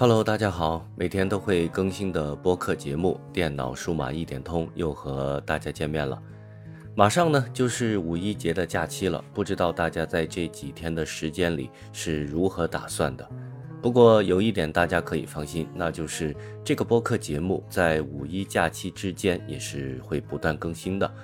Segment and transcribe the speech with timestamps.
[0.00, 6.18] Hello，大家好，每天都会更新的播客节目《电脑数码一点通》又和大家见面了。
[6.94, 13.28] 马上呢就是五一节的假期了，不知道大家在这几天的时间里是如何打算的？
[13.82, 21.14] 不过有一点大家可以放心，那就是这个播客节目在五一假期之间也是会不断更新的。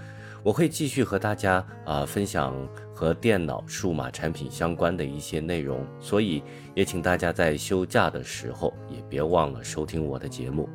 [0.47, 2.55] 我会继续和大家啊分享
[2.95, 6.41] 和电脑数码产品相关的一些内容，所以
[6.73, 10.69] 也请大家在休假的时候也别忘了收听我的节目。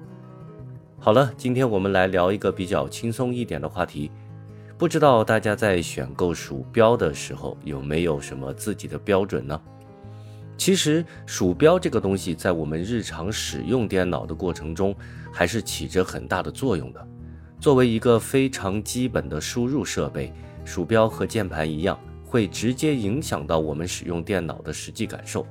[0.99, 4.11] 好了，今天我们来聊一个比较轻松一点的话题，
[4.77, 9.57] 不知道大家在选购鼠标的时候有没有什么自己的标准呢？
[10.57, 14.93] 其实鼠标这个东西在我们日常使用电脑的过程中
[15.31, 17.07] 还是起着很大的作用的。
[17.61, 20.33] 作为一个非常基本的输入设备，
[20.65, 25.45] 鼠标和键盘一样，会直接影响到我们使用电脑的实际感受。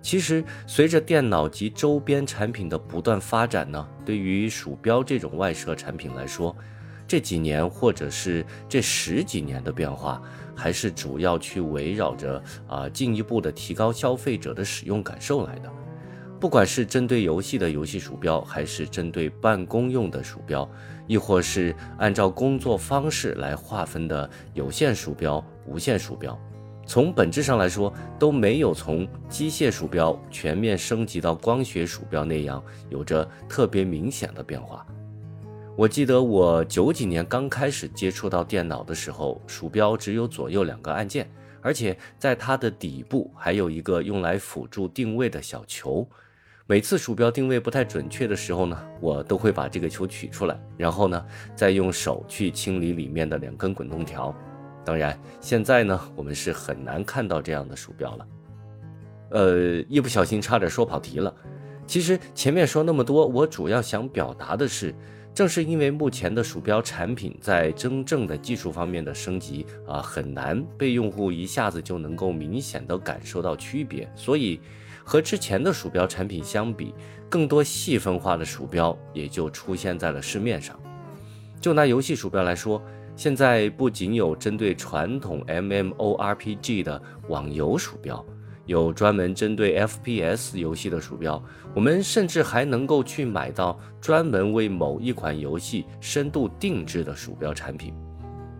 [0.00, 6.56] 其实，随着电脑及周边产品的不断发展呢，对于鼠标这种外设产品来说，
[7.08, 10.22] 这几年或者是这十几年的变化，
[10.54, 15.68] 还是主要去围绕着啊进一步的提高消费者的使用感受来的。
[16.40, 20.66] 不管是针对游戏的游戏鼠标，还是针对办公用的鼠标，
[21.06, 26.40] 亦或是按照工作方式来划分的有线鼠标、无线鼠标，
[26.86, 34.86] 从本质上来说，都没有从机械鼠标全面升级到光学鼠标那样有着特别明显的变化。
[35.76, 41.30] 我记得我九几年刚开始接触到电脑的时候，鼠标只有左右两个按键，
[41.60, 46.08] 而且在它的底部还有一个用来辅助定位的小球。
[46.70, 54.32] 每次鼠标定位不太准确的时候呢，我都会把这个球取出来，然后呢，再用手去清理里面的两根滚动条。
[54.84, 58.26] 当然，现在呢，我们是很难看到这样的鼠标了。
[59.30, 61.34] 呃，一不小心差点说跑题了。
[61.88, 64.94] 其实前面说那么多，我主要想表达的是，
[65.34, 74.60] 正是因为目前的鼠标产品在真正的技术方面的升级啊，很难被用户一下子就能够明显的感受到区别，所以。
[75.10, 76.94] 和之前的鼠标产品相比，
[77.28, 80.78] 更多细分化的鼠标也就出现在了市面上。
[81.60, 82.80] 就拿游戏鼠标来说，
[83.16, 88.24] 现在不仅有针对传统 MMORPG 的网游鼠标，
[88.66, 91.42] 有专门针对 FPS 游戏的鼠标，
[91.74, 97.92] 我们甚至还能够去买到专门为某一款游戏深度定制的鼠标产品。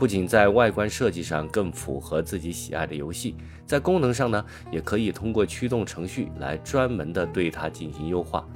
[0.00, 8.48] 不仅在外观设计上更符合自己喜爱的游戏，在功能上呢，也可以通过驱动程序来专门的对它进行优化。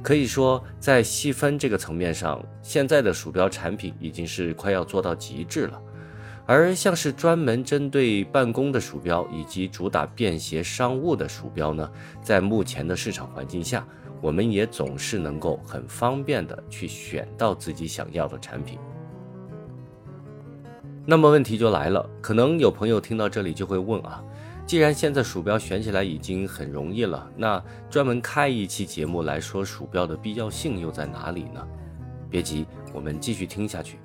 [0.00, 5.82] 可以说，在细分这个层面上，现在的鼠标产品已经是快要做到极致了。
[6.46, 11.90] 而像是专门针对办公的鼠标，以及主打便携商务的鼠标呢，
[12.22, 13.84] 在目前的市场环境下，
[14.22, 18.78] 我们也总是能够很方便的去选到自己想要的产品。
[21.08, 24.20] 那么问题就来了，可能有朋友听到这里就会问啊，
[24.66, 31.64] 既然现在鼠标选起来已经很容易了，那专门开一期节目来说鼠标的必要性又在哪里呢？
[32.28, 34.00] 别急，我们继续听下去。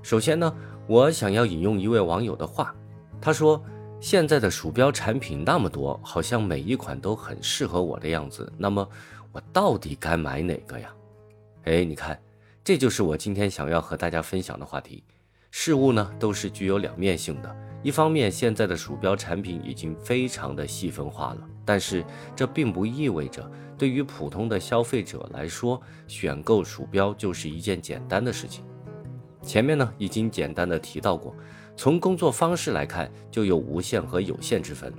[0.00, 0.54] 首先呢，
[0.86, 2.72] 我想要引用一位网友的话，
[3.20, 3.60] 他说
[3.98, 8.88] ：“现在的鼠标产品那么多，好像每一款都很适合我的样子，那么
[9.32, 10.88] 我到底该买哪个呀？”
[11.66, 12.16] 哎，你看，
[12.62, 15.02] 这就是我今天想要和大家分享的话题。
[15.54, 22.02] 事物呢都是具有两面性的，一方面现在的鼠标产品已经非常的细分化了，但是
[22.34, 28.64] 这并不意味着对于普通的消费者来说，选购鼠标就是一件简单的事情。
[29.42, 31.36] 前面呢已经简单的提到过，
[31.76, 34.90] 从工作方式来看，就有无线和有线之分，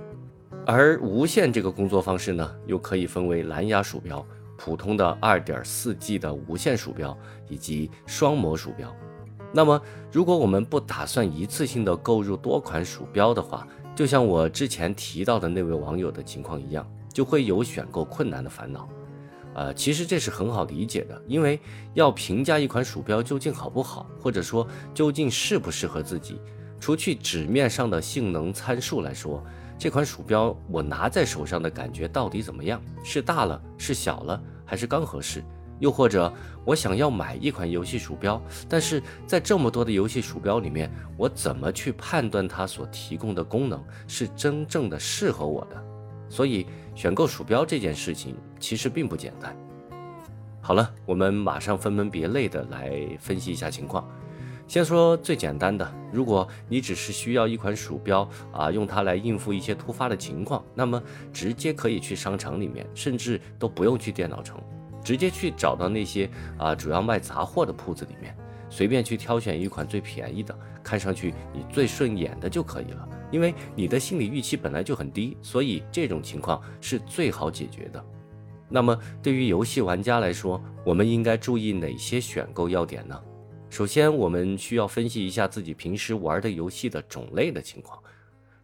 [0.64, 4.24] 而无线这个工作方式呢，又可以分为蓝牙鼠标、
[4.56, 8.94] 普通的二点四 G 的无线鼠标以及双模鼠标。
[9.56, 18.88] 那么，如果我们不打算一次性的购入多款鼠标的话，就像我之前提到的那位网友的情况一样，就会有选购困难的烦恼。
[19.54, 21.60] 呃，其实这是很好理解的，因为
[21.92, 26.40] 要评价一款鼠标究竟好不好，或者说究竟适不适合自己，
[26.80, 29.40] 除去纸面上的性能参数来说，
[29.78, 32.82] 这款鼠标我拿在手上的感觉到底怎么样？
[33.04, 35.44] 是大了，是小了，还是刚合适？
[35.80, 36.32] 又或者，
[36.64, 45.84] 我想要买一款游戏鼠标，但是在这么多的游戏鼠标里面，我怎么去判断它所提供的功能是真正的适合我的？
[46.28, 49.54] 所以，选购鼠标这件事情其实并不简单。
[50.60, 54.08] 好了，我们马上分门别类的来分析一下情况。
[54.66, 61.00] 先说最简单的，如果你只是需要一款鼠标啊，用它来应付一些突发的情况，那么
[61.34, 64.58] 直接可以去商场里面，甚至都不用去电脑城，
[65.04, 66.28] 直接去找到那些
[66.58, 68.34] 啊主要卖杂货的铺子里面，
[68.70, 73.08] 随便去挑选一款最便宜的，看上去你最顺眼的就可以了。
[73.30, 78.04] 因为你的心理预期本来就很低，所以这种情况是最好解决的。
[78.68, 83.20] 那么对于游戏玩家来说，我们应该注意哪些选购要点呢？
[83.68, 88.00] 首先，我们需要分析一下自己平时玩的游戏的种类的情况。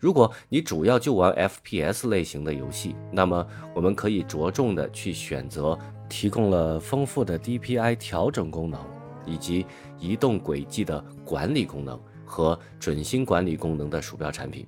[0.00, 8.80] 如果你主要就玩 FPS 类型的游戏，那么我们可以着重的去选择提供了丰富的 DPI 调整功能，
[9.26, 9.66] 以及
[9.98, 14.66] 移动轨迹的管理功能和准星管理功能的鼠标产品。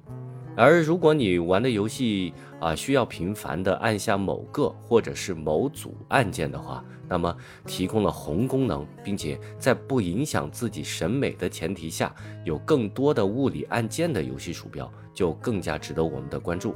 [0.54, 7.34] 而如果你玩的游戏啊需要频繁的按下某个或者是某组按键的话，那么
[7.66, 12.14] 提供了红功能，并且在不影响自己审美的前提下，
[12.44, 16.74] 有更多的物理按键的游戏鼠标就更加值得我们的关注。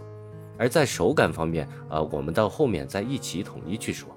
[0.59, 4.16] 而在手感方面，呃，我们到后面再一起统一去说。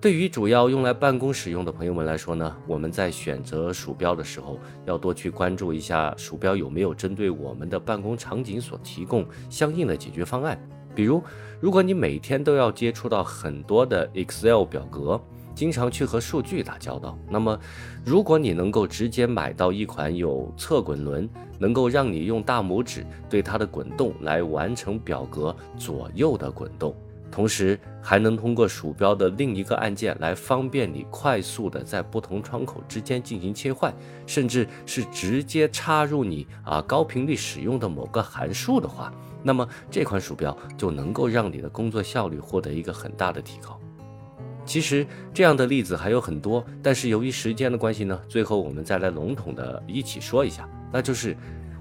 [0.00, 4.56] 对于主要用来办公使用的朋友们来说呢，我们在选择鼠标的时候，
[4.86, 10.56] 要多去关注一下鼠标有没有针对我们的办公场景所提供相应的解决方案。
[10.94, 11.20] 比如，
[11.58, 15.20] 如果你每天都要接触到很多的 Excel 表格，
[15.52, 17.58] 经常去和数据打交道，那么
[18.04, 21.28] 如果你能够直接买到一款有侧滚轮，
[21.58, 26.94] 能够让你用大拇指对它的滚动来完成表格左右的滚动。
[27.30, 33.94] 同时还能通过鼠标的另一个按键来方便你快速的在不同窗口之间进行切换，
[34.26, 43.78] 甚至是直接插入你啊高频率使用的某个函数的话，那么这款鼠标就能够让你的工作效率获得一个很大的提高。
[44.64, 51.36] 其实这样的例子还有很多，但是由于时间的关系呢，最后我们再来笼统的一起说一下，那就是。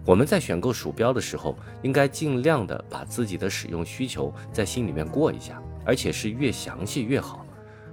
[0.08, 7.46] 我们在选购鼠标的时候，应该尽量的把自己的使用需求在心里面过一下，而且是越详细越好。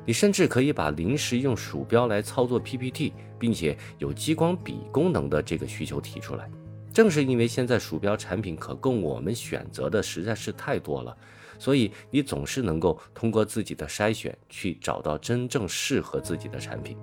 [0.07, 6.49] 你甚至可以把临时用鼠标来操作 PPT，并且有激光笔功能的这个需求提出来。
[6.93, 11.17] 正是因为现在鼠标产品可供我们选择的实在是太多了，
[11.59, 16.97] 所以你总是能够通过自己的筛选去找到真正适合自己的产品。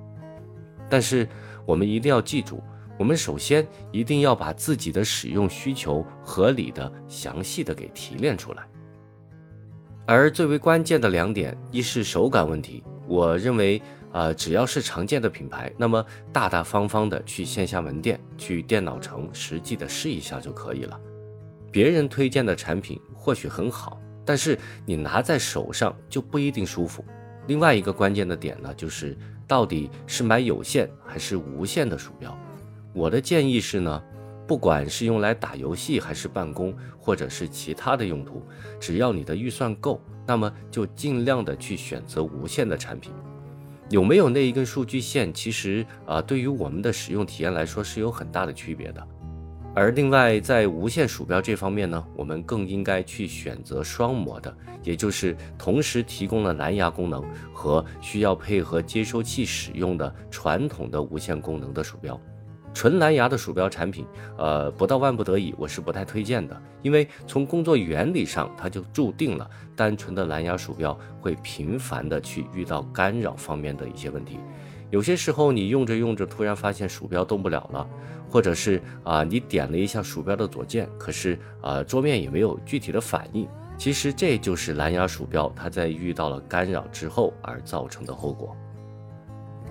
[0.89, 1.27] 但是
[1.65, 2.63] 我们一定要记住。
[3.01, 8.63] 我们首先一定要把自己的使用需求合理的、详细的给提炼出来，
[10.05, 12.83] 而最为关键的两点，一是手感问题。
[13.07, 13.81] 我认为，
[14.11, 21.01] 呃，只要是常见的品牌，那么大大方方的去线下门店、去电脑城实际的试一下就可以了。
[21.71, 24.55] 别人推荐的产品或许很好，但是
[24.85, 27.03] 你拿在手上就不一定舒服。
[27.47, 32.37] 另外一个关键的点呢，就是到底是买有线还是无线的鼠标。
[32.93, 34.03] 我的建议是呢，
[34.47, 38.43] 不管是用来打游戏还是办公，或者是其他的用途，
[38.79, 43.13] 只要你的预算够，那么就尽量的去选择无线的产品。
[43.89, 49.05] 有没有那一根数据线，其实啊，对于我们的使用体验来说是有很大的区别的。
[49.73, 54.53] 而另外，在无线鼠标这方面呢，我们更应该去选择双模的，
[54.83, 57.23] 也就是同时提供了蓝牙功能
[57.53, 62.19] 和需要配合接收器使用的传统的无线功能的鼠标。
[62.73, 64.05] 纯蓝牙的鼠标产品，
[64.37, 74.39] 呃，不到万不得已，我是不太推荐的，因为从工作原理上，它就注定了单纯的蓝牙鼠标会频繁的去遇到干扰方面的一些问题。
[74.89, 77.87] 有些时候你用着用着，突然发现鼠标动不了了，
[78.29, 83.47] 或者是啊，你点了一下鼠标的左键，可是啊，桌面也没有具体的反应。
[83.77, 88.55] 其实这就是蓝牙鼠标它在遇到了干扰之后而造成的后果。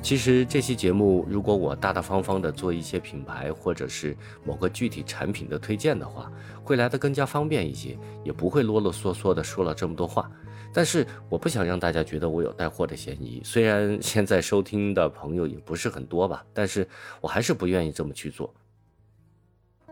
[0.03, 6.33] 其实这期节目，如果我大大方方的做一些品牌或者是某个具体产品的推荐的话，
[6.65, 10.29] 会来的更加方便一些，也不会啰啰嗦嗦的说了这么多话。
[10.73, 16.89] 但是我不想让大家觉得我有带货的嫌疑，虽然现在收听的朋友也不是很多吧，但是
[17.21, 18.53] 我还是不愿意这么去做。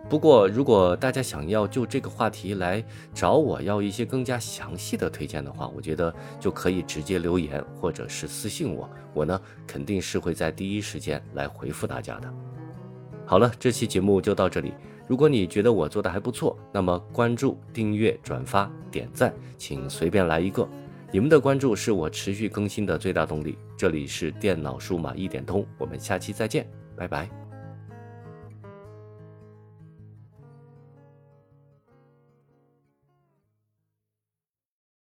[0.09, 12.35] 不过，如果大家想要就这个话题来找我要一些更加详细的推荐的话，我觉得就可以直接留言或者是私信我，我呢肯定是会在第一时间来回复大家的。
[13.27, 14.73] 好了，这期节目就到这里。
[15.07, 20.67] 如果你觉得我做的还不错，那么关注、订阅、转发、点赞，请随便来一个。
[21.11, 23.59] 你们的关注是我持续更新的最大动力。
[23.77, 27.48] 这里是电脑数码一点通，我们下期再见，拜拜。